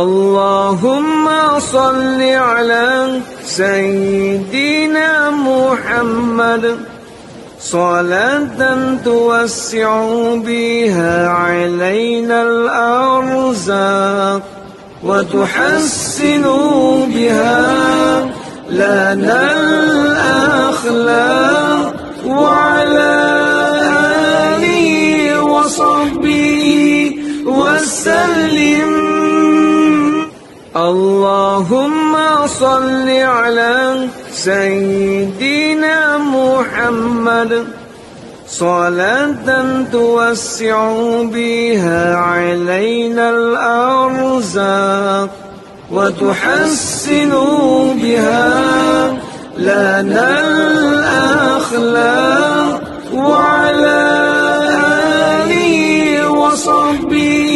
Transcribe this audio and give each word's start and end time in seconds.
اللهم 0.00 1.28
صل 1.58 2.22
على 2.22 3.20
سيدنا 3.44 5.30
محمد. 5.30 6.76
صلاة 7.60 8.76
توسع 9.04 10.04
بها 10.34 11.28
علينا 11.28 12.42
الأرزاق 12.42 14.42
وتحسن 15.04 16.42
بها 17.14 17.60
لنا 18.70 19.52
الأخلاق 20.72 21.94
وعلى 22.26 23.14
آله 24.56 25.40
وصحبه 25.40 27.16
وسلم. 27.46 29.11
اللهم 30.76 32.16
صل 32.46 33.08
على 33.08 34.08
سيدنا 34.32 36.18
محمد. 36.18 37.64
صلاة 38.48 39.84
توسع 39.92 40.92
بها 41.22 42.16
علينا 42.16 43.30
الأرزاق 43.30 45.30
وتحسن 45.92 47.32
بها 48.02 48.52
لنا 49.58 50.40
الأخلاق 51.60 52.80
وعلى 53.12 54.04
آله 55.44 56.28
وصحبه 56.32 57.52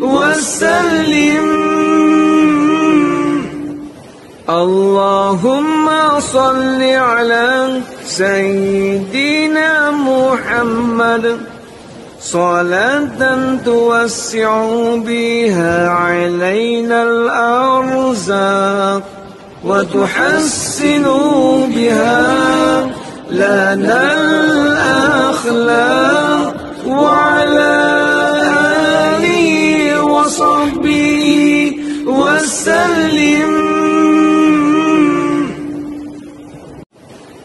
وسلم. 0.00 1.59
اللهم 4.50 5.86
صل 6.20 6.82
على 6.82 7.80
سيدنا 8.04 9.90
محمد. 9.90 11.38
صلاة 12.20 13.58
توسع 13.64 14.64
بها 15.06 15.88
علينا 15.88 17.02
الأرزاق 17.02 19.02
وتحسن 19.64 21.04
بها 21.74 22.90
لنا 23.30 24.02
الأخلاق 25.32 26.54
وعلى 26.86 27.76
آله 29.14 30.02
وصحبه 30.02 31.76
وسلم. 32.06 33.59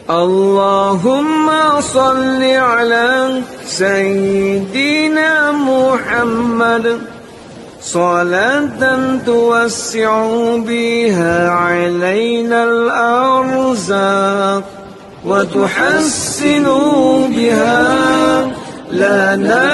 اللهم 0.09 1.51
صل 1.81 2.43
على 2.43 3.41
سيدنا 3.65 5.51
محمد. 5.51 6.99
صلاة 7.81 9.17
توسع 9.25 10.27
بها 10.57 11.49
علينا 11.49 12.63
الأرزاق 12.63 14.63
وتحسن 15.25 16.65
بها 17.35 18.47
لنا 18.91 19.73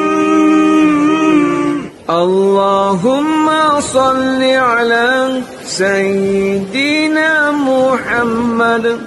اللهم 2.09 3.49
صل 3.93 4.43
على 4.43 5.41
سيدنا 5.65 7.51
محمد. 7.51 8.97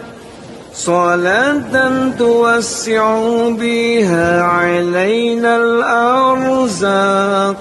صلاة 0.74 1.90
توسع 2.18 3.18
بها 3.58 4.42
علينا 4.42 5.56
الأرزاق 5.56 7.56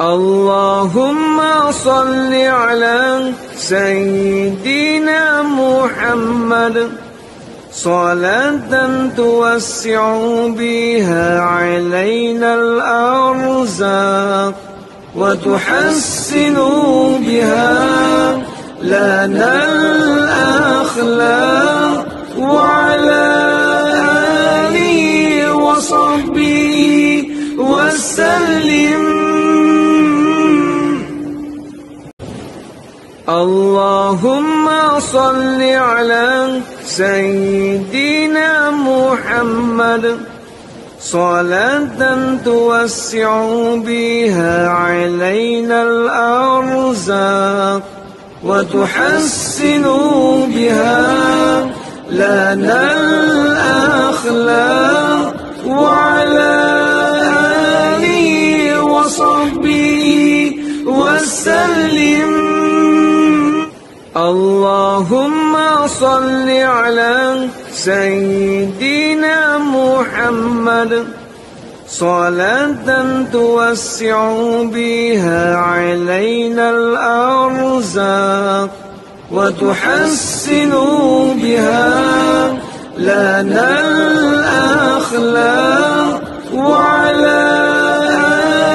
اللهم 0.00 1.40
صل 1.84 2.34
على 2.34 3.32
سيدنا 3.56 5.42
محمد. 5.42 6.90
صلاة 7.72 8.88
توسع 9.16 10.16
بها 10.46 11.40
علينا 11.40 12.54
الأرزاق 12.54 14.54
وتحسن 15.16 16.56
بها 17.26 17.74
لنا 18.82 19.64
الأخلاق. 20.84 22.06
اللهم 33.42 34.66
صل 35.00 35.62
على 35.62 36.60
سيدنا 36.86 38.70
محمد. 38.70 40.18
صلاة 41.00 42.18
توسع 42.44 43.46
بها 43.76 44.68
علينا 44.68 45.82
الأرزاق 45.82 47.82
وتحسن 48.44 49.84
بها 50.54 51.02
لنا 52.10 52.92
الأخلاق 53.42 55.34
وعلى 55.66 56.56
آله 57.98 58.82
وصحبه 58.82 60.04
وسلم. 60.86 62.33
اللهم 64.16 65.56
صل 65.86 66.48
على 66.48 67.48
سيدنا 67.72 69.58
محمد. 69.58 71.04
صلاة 71.88 73.24
توسع 73.32 74.32
بها 74.62 75.56
علينا 75.56 76.70
الأرزاق 76.70 78.70
وتحسن 79.32 80.70
بها 81.42 81.92
لنا 82.98 83.80
الأخلاق 84.30 86.20
وعلى 86.54 87.42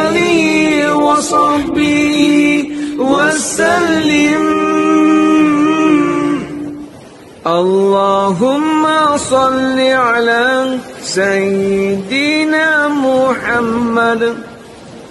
آله 0.03 0.95
وصحبه 0.95 2.69
وسلم. 2.99 4.28
اللهم 7.49 8.85
صل 9.17 9.79
على 9.79 10.77
سيدنا 11.03 12.87
محمد. 12.87 14.35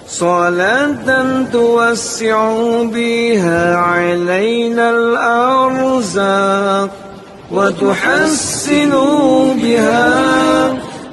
صلاة 0.07 1.25
توسع 1.53 2.51
بها 2.83 3.75
علينا 3.75 4.89
الأرزاق 4.89 6.89
وتحسن 7.51 8.91
بها 9.61 10.09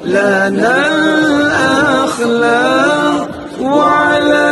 لنا 0.05 0.77
الأخلاق 2.07 3.29
وعلى 3.61 4.49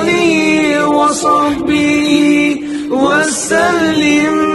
آله 0.00 0.86
وصحبه 0.86 2.60
وسلم. 2.90 4.45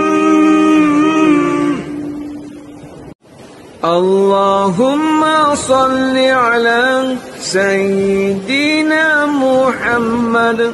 اللهم 3.81 5.25
صل 5.55 6.17
على 6.17 7.15
سيدنا 7.41 9.25
محمد. 9.25 10.73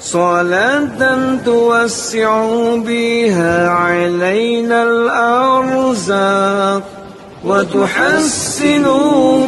صلاة 0.00 1.38
توسع 1.44 2.46
بها 2.76 3.68
علينا 3.68 4.82
الأرزاق 4.82 6.82
وتحسن 7.44 8.84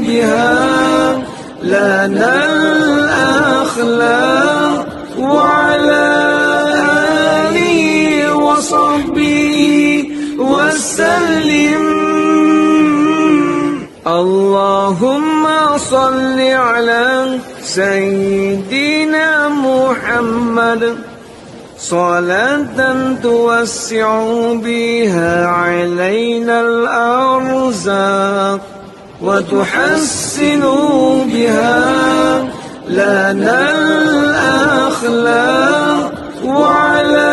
بها 0.06 0.54
لنا 1.62 2.44
الأخلاق 3.34 4.86
وعلى 5.18 6.06
آله 7.42 8.34
وصحبه 8.34 9.58
وسلم. 10.38 12.07
اللهم 14.08 15.44
صل 15.76 16.40
على 16.40 17.38
سيدنا 17.62 19.48
محمد. 19.48 20.96
صلاة 21.78 22.96
توسع 23.22 24.08
بها 24.64 25.46
علينا 25.46 26.60
الأرزاق 26.60 28.60
وتحسن 29.22 30.62
بها 31.32 32.48
لنا 32.88 33.60
الأخلاق 34.90 36.12
وعلى 36.44 37.32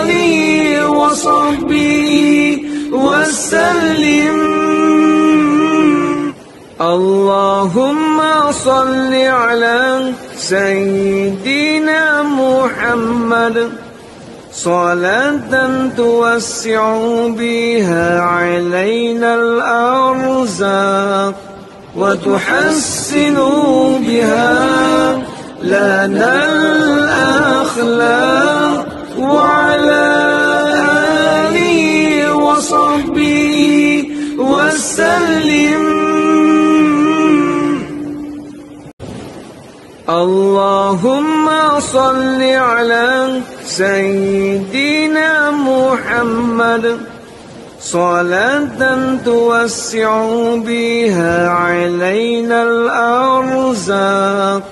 آله 0.00 0.88
وصحبه 0.88 2.62
وسلم. 2.92 4.55
اللهم 6.80 8.22
صل 8.52 9.14
على 9.14 10.12
سيدنا 10.36 12.22
محمد. 12.22 13.70
صلاة 14.52 15.88
توسع 15.96 16.98
بها 17.28 18.20
علينا 18.20 19.34
الأرزاق 19.34 21.34
وتحسن 21.96 23.36
بها 24.06 25.18
لنا 25.62 26.44
الأخلاق 27.64 28.86
وعلى 29.18 30.08
آله 31.48 32.34
وصحبه 32.36 34.04
وسلم. 34.38 35.95
اللهم 40.08 41.50
صل 41.80 42.42
على 42.42 43.40
سيدنا 43.66 45.50
محمد. 45.50 46.98
صلاة 47.80 49.18
توسع 49.24 50.26
بها 50.56 51.48
علينا 51.48 52.62
الأرزاق 52.62 54.62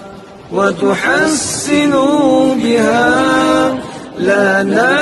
وتحسن 0.53 1.93
بها 2.63 3.75
لنا 4.19 5.01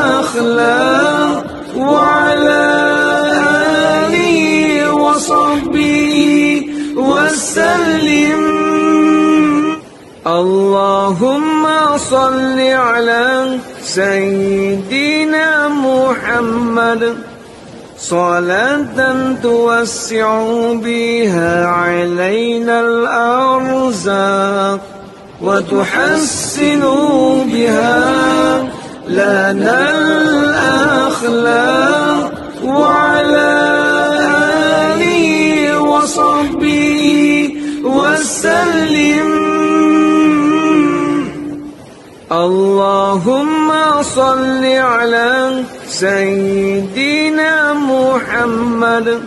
الأخلاق 0.00 1.44
وعلى 1.76 2.64
آله 4.00 4.92
وصحبه 4.92 6.66
وسلم. 6.96 8.55
اللهم 10.26 11.66
صل 11.98 12.58
على 12.58 13.58
سيدنا 13.82 15.68
محمد. 15.68 17.16
صلاة 17.98 19.14
توسع 19.42 20.42
بها 20.82 21.66
علينا 21.66 22.80
الأرزاق 22.80 24.80
وتحسن 25.42 26.80
بها 27.52 28.02
لنا 29.08 29.90
الأخلاق 31.10 32.32
وعلى 32.64 33.52
آله 34.90 35.80
وصحبه 35.80 37.54
وسلم. 37.84 38.75
اللهم 43.16 44.02
صل 44.02 44.64
على 44.64 45.62
سيدنا 45.88 47.72
محمد. 47.72 49.20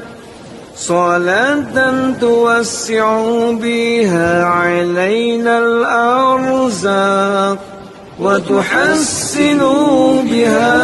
صلاة 0.77 2.13
توسع 2.21 3.21
بها 3.51 4.45
علينا 4.45 5.57
الأرزاق 5.57 7.57
وتحسن 8.19 9.59
بها. 10.31 10.77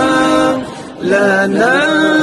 لنا 1.02 2.15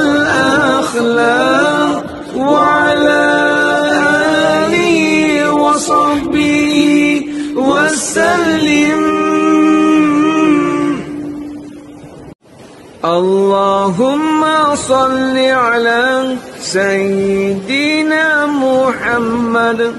صل 14.75 15.37
على 15.37 16.35
سيدنا 16.61 18.45
محمد. 18.45 19.93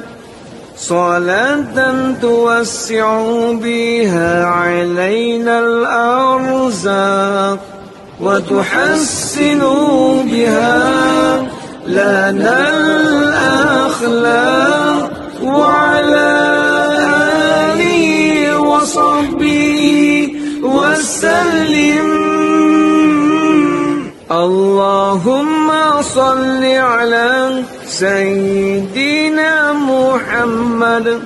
صلاة 0.77 1.77
توسع 2.23 3.07
بها 3.53 4.45
علينا 4.45 5.59
الأرزاق 5.61 7.59
وتحسن 8.21 9.63
بها 10.31 10.83
لنا 11.87 12.69
الأخلاق. 12.79 14.45
اللهم 24.45 25.73
صل 26.03 26.65
على 26.65 27.63
سيدنا 27.87 29.73
محمد. 29.73 31.21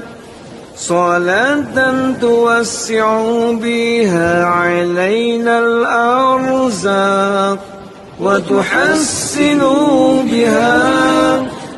صلاة 0.78 1.76
توسع 2.20 3.06
بها 3.52 4.44
علينا 4.44 5.58
الأرزاق 5.58 7.58
وتحسن 8.20 9.60
بها 10.30 10.78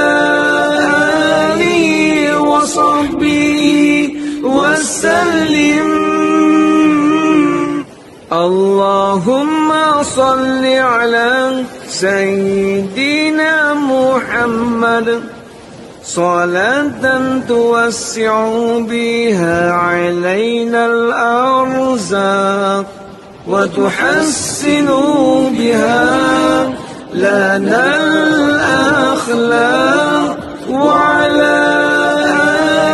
صل 10.03 10.65
على 10.65 11.63
سيدنا 11.87 13.73
محمد. 13.73 15.21
صلاة 16.03 17.41
توسع 17.47 18.49
بها 18.79 19.71
علينا 19.71 20.85
الأرزاق 20.85 22.85
وتحسن 23.47 24.87
بها 25.57 26.09
لنا 27.13 27.95
الأخلاق 28.45 30.37
وعلى 30.69 31.57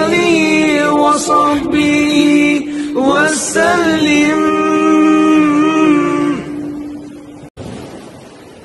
آله 0.06 0.92
وصحبه 0.92 2.62
وسلم. 2.96 4.45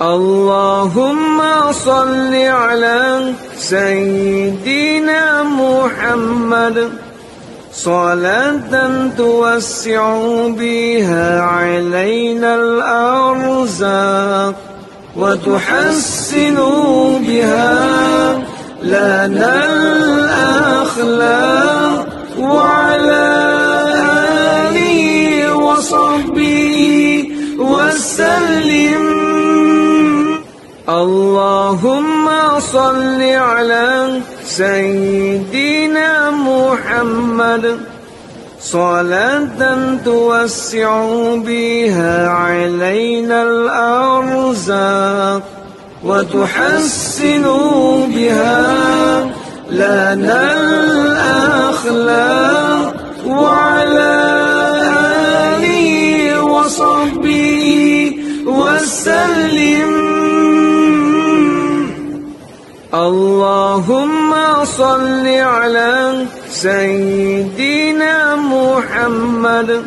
اللهم 0.00 1.42
صل 1.72 2.34
على 2.34 3.32
سيدنا 3.58 5.42
محمد. 5.42 6.90
صلاة 7.72 9.00
توسع 9.18 10.18
بها 10.48 11.40
علينا 11.40 12.54
الأرزاق 12.54 14.54
وتحسن 15.16 16.56
بها 17.28 17.78
لنا 18.82 19.54
الأخلاق 20.64 22.06
وعلى 22.40 23.28
آله 24.64 25.54
وصحبه 25.54 26.78
وسلم. 27.58 29.09
اللهم 30.90 32.26
صل 32.58 33.22
على 33.22 34.20
سيدنا 34.44 36.30
محمد. 36.30 37.78
صلاة 38.60 39.78
توسع 40.04 40.90
بها 41.46 42.28
علينا 42.28 43.42
الأرزاق 43.42 45.42
وتحسن 46.04 47.44
بها 48.14 49.30
لنا 49.70 50.42
الأخلاق 51.72 52.94
وعلى 53.26 54.14
آله 55.54 56.42
وصحبه 56.42 57.62
وسلم. 58.46 59.89
اللهم 62.94 64.34
صل 64.64 65.26
على 65.26 66.26
سيدنا 66.50 68.34
محمد. 68.34 69.82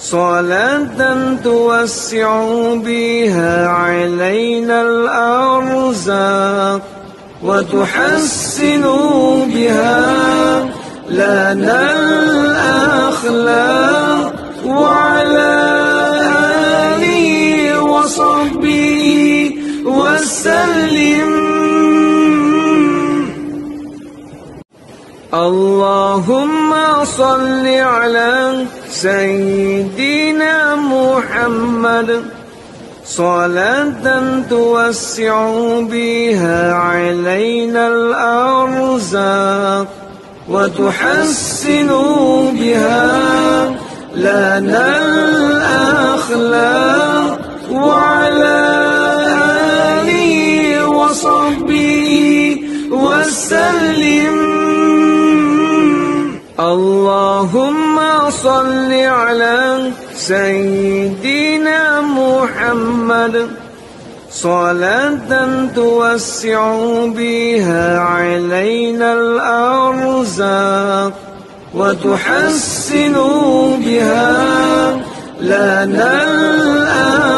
صلاة 0.00 1.36
توسع 1.44 2.44
بها 2.74 3.68
علينا 3.68 4.82
الأرزاق 4.82 6.80
وتحسن 7.44 8.84
بها 9.54 10.00
لنا 11.10 11.92
الأخلاق 13.12 13.54
وعلى 14.64 15.56
آله 16.96 17.80
وصحبه 17.80 18.96
وسلم. 19.84 21.43
اللهم 25.34 26.74
صل 27.04 27.66
على 27.66 28.66
سيدنا 28.90 30.76
محمد. 30.76 32.22
صلاة 33.06 34.22
توسع 34.50 35.34
بها 35.90 36.74
علينا 36.74 37.88
الأرزاق 37.88 39.86
وتحسن 40.48 41.90
بها 42.58 43.10
لنا 44.14 44.86
الأخلاق 46.22 46.58
وعلى 47.70 48.60
آله 49.98 50.86
وصحبه 50.88 52.12
وسلم. 52.90 54.43
اللهم 56.64 58.00
صل 58.30 58.92
على 58.92 59.90
سيدنا 60.16 62.00
محمد. 62.00 63.48
صلاة 64.32 65.30
توسع 65.76 66.76
بها 67.06 67.98
علينا 67.98 69.12
الأرزاق 69.12 71.12
وتحسن 71.74 73.14
بها 73.84 74.32
لنا 75.40 76.22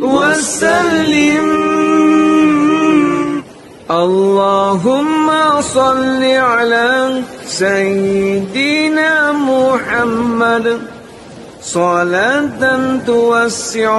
وسلم. 0.01 1.58
اللهم 4.09 5.27
صل 5.61 6.21
على 6.23 6.89
سيدنا 7.45 9.13
محمد. 9.31 10.65
صلاة 11.61 12.61
توسع 13.07 13.91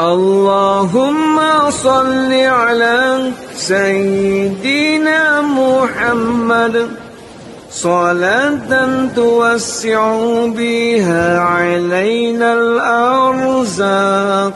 اللهم 0.00 1.40
صل 1.70 2.32
على 2.32 3.30
سيدنا 3.56 5.40
محمد. 5.40 6.88
صلاة 7.72 8.88
توسع 9.16 10.00
بها 10.56 11.40
علينا 11.40 12.52
الأرزاق 12.52 14.52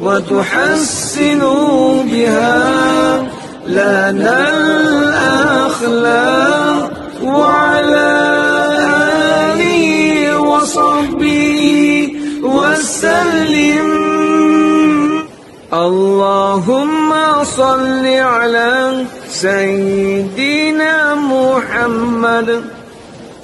وتحسن 0.00 1.40
بها 2.10 3.26
لنا 3.66 4.38
الأخلاق 5.68 6.90
وعلى 7.22 8.12
آله 9.50 10.40
وصحبه 10.40 12.12
وسلم. 12.42 13.55
اللهم 15.76 17.12
صل 17.44 18.06
على 18.06 19.04
سيدنا 19.28 21.14
محمد. 21.14 22.64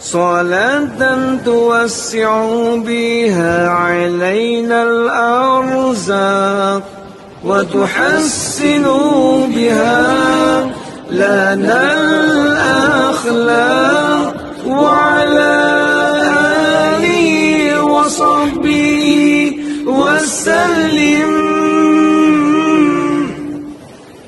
صلاة 0.00 1.00
توسع 1.44 2.44
بها 2.76 3.68
علينا 3.68 4.82
الأرزاق 4.82 6.82
وتحسن 7.44 8.84
بها 9.54 10.00
لنا 11.10 11.82
الأخلاق 13.12 14.34
وعلى 14.66 15.54
آله 16.96 17.84
وصحبه 17.84 19.56
وسلم. 19.86 21.41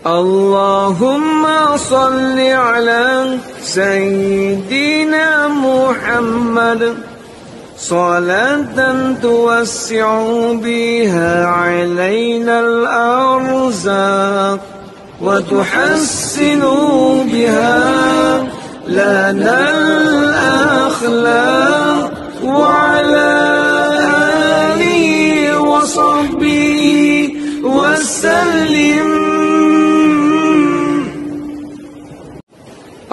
اللهم 0.06 1.46
صل 1.76 2.38
على 2.38 3.38
سيدنا 3.62 5.49
محمد. 5.49 6.94
صلاة 7.78 9.14
توسع 9.23 10.23
بها 10.52 11.46
علينا 11.46 12.61
الأرزاق 12.61 14.61
وتحسن 15.20 16.61
بها 17.32 17.82
لنا 18.88 19.70
الأخلاق 20.20 22.11
وعلى 22.44 23.32
آله 24.68 25.61
وصحبه 25.61 26.82
وسلم. 27.64 29.24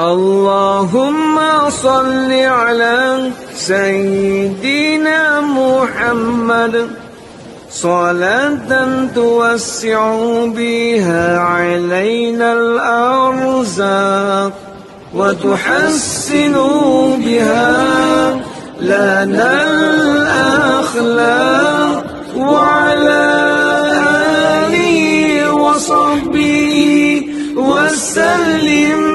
اللهم 0.01 1.39
صل 1.69 2.31
على 2.31 3.31
سيدنا 3.55 5.41
محمد. 5.41 6.89
صلاة 7.71 8.71
توسع 9.15 10.01
بها 10.45 11.39
علينا 11.39 12.53
الأرزاق 12.53 14.51
وتحسن 15.15 16.55
بها 17.25 17.71
لنا 18.81 19.63
الأخلاق 20.83 21.23
وعلى 22.37 23.25
آله 24.65 25.53
وصحبه 25.53 26.69
وسلم. 27.55 29.10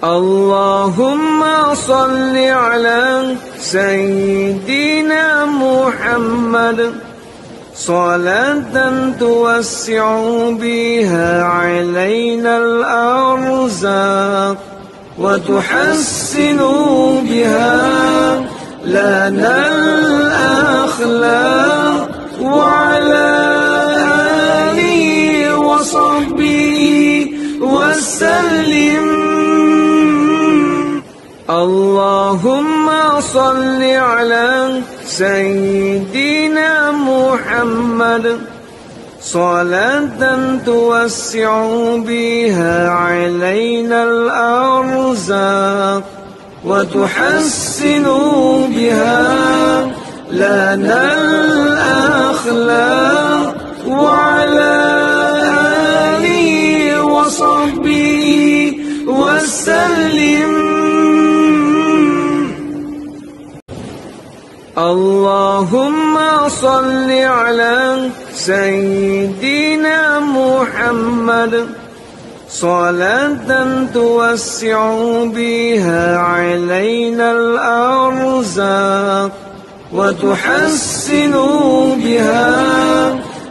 اللهم 0.00 1.44
صل 1.74 2.36
على 2.36 3.36
سيدنا 3.60 5.44
محمد. 5.44 6.92
صلاة 7.76 9.12
توسع 9.20 10.04
بها 10.50 11.44
علينا 11.44 12.58
الأرزاق 12.58 14.56
وتحسن 15.18 16.60
بها 17.28 17.76
لنا 18.84 19.68
الأخلاق 20.88 21.30
وعلى 22.40 23.30
آله 24.64 25.56
وصحبه 25.60 26.80
وسلم. 27.60 29.09
اللهم 31.50 32.86
صل 33.20 33.82
على 33.82 34.82
سيدنا 35.06 36.90
محمد. 36.92 38.38
صلاة 39.22 40.38
توسع 40.66 41.50
بها 42.06 42.90
علينا 42.90 44.04
الأرزاق 44.04 46.02
وتحسن 46.64 48.06
بها 48.74 49.26
لنا 50.30 51.02
الأخلاق 52.38 52.74
وعلى 53.86 54.76
آله 56.14 57.02
وصحبه 57.04 58.22
وسلم. 59.06 60.59
اللهم 64.80 66.18
صل 66.48 67.10
على 67.10 68.10
سيدنا 68.34 70.20
محمد. 70.20 71.66
صلاة 72.50 73.50
توسع 73.94 74.80
بها 75.24 76.18
علينا 76.18 77.32
الأرزاق 77.32 79.30
وتحسن 79.92 81.34
بها 82.04 82.50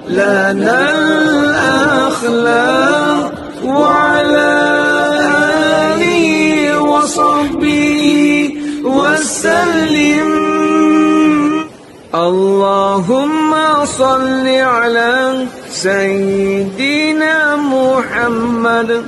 لنا 0.10 0.80
الأخلاق 2.10 2.52
وعلى 3.66 4.54
آله 5.94 6.26
وصحبه 6.82 8.04
وسلم. 8.84 10.39
اللهم 12.10 13.54
صل 13.86 14.48
على 14.48 15.46
سيدنا 15.70 17.56
محمد. 17.56 19.06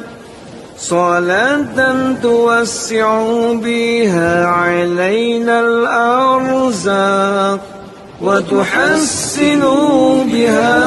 صلاة 0.77 1.95
توسع 2.23 3.23
بها 3.53 4.45
علينا 4.45 5.59
الأرزاق 5.59 7.59
وتحسن 8.21 9.61
بها 10.33 10.79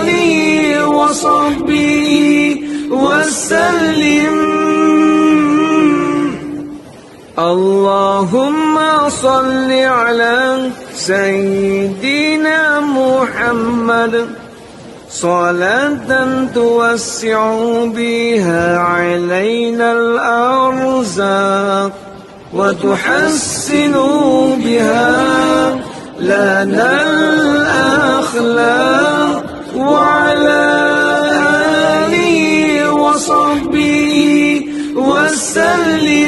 آله 0.01 0.89
وصحبه 0.89 2.57
وسلم. 2.91 3.88
اللهم 7.49 8.77
صل 9.09 9.73
على 9.73 10.71
سيدنا 10.95 12.81
محمد. 12.81 14.27
صلاة 15.11 16.11
توسع 16.55 17.41
بها 17.97 18.79
علينا 18.79 19.93
الأرزاق 19.93 21.93
وتحسن 22.55 23.95
بها 24.65 25.17
لنا 26.21 27.03
الأخلاق 28.13 29.45
وعلى 29.77 30.65
آله 32.05 32.93
وصحبه 32.93 34.07
وسلم. 34.97 36.28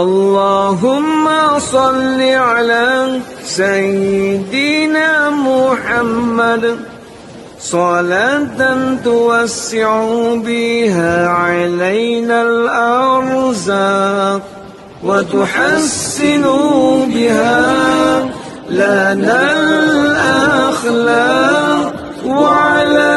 اللهم 0.00 1.28
صل 1.58 2.20
على 2.20 3.20
سيدنا 3.44 5.30
محمد. 5.30 6.76
صلاة 7.60 8.76
توسع 9.04 10.04
بها 10.34 11.28
علينا 11.28 12.42
الأرزاق 12.42 14.42
وتحسن 15.04 16.42
بها 17.14 17.60
لنا 18.70 19.52
الأخلاق 20.72 21.92
وعلى 22.26 23.14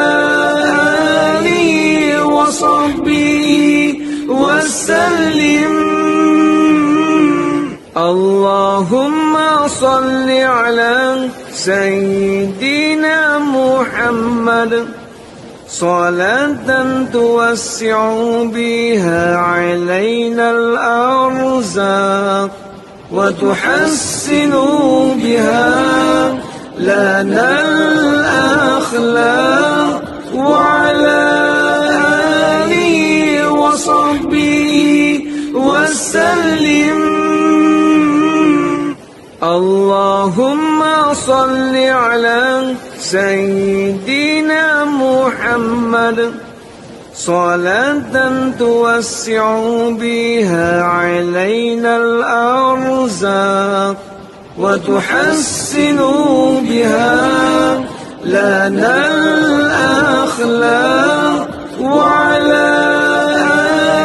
آله 1.40 2.26
وصحبه 2.26 4.00
وسلم. 4.28 5.95
اللهم 7.96 9.38
صل 9.68 10.30
على 10.30 11.30
سيدنا 11.54 13.40
محمد. 13.40 14.86
صلاة 15.70 17.06
توسع 17.14 18.14
بها 18.44 19.38
علينا 19.38 20.52
الأرزاق 20.52 22.50
وتحسن 23.12 24.52
بها 25.24 25.74
لنا 26.80 27.62
الأخلاق 28.12 30.02
وعلى 30.36 31.24
آله 32.60 33.52
وصحبه 33.52 34.66
وسلم. 35.54 37.05
اللهم 39.44 40.84
صل 41.14 41.76
على 41.76 42.76
سيدنا 43.00 44.86
محمد. 44.86 46.32
صلاة 47.16 48.16
توسع 48.60 49.60
بها 49.90 50.84
علينا 50.84 51.98
الأرزاق 51.98 53.96
وتحسن 54.60 56.00
بها 56.70 57.16
لنا 58.26 59.08
الأخلاق 60.16 60.68
وعلى 61.82 62.70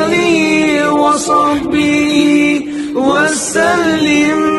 آله 0.07 0.90
وصحبه 0.90 2.66
وسلم. 2.95 4.50